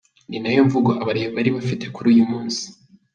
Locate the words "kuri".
1.95-2.07